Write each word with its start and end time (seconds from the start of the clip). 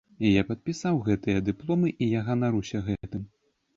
Я 0.27 0.43
падпісаў 0.51 0.95
гэтыя 1.09 1.43
дыпломы, 1.51 1.93
і 2.07 2.11
я 2.17 2.21
ганаруся 2.31 2.83
гэтым. 2.89 3.23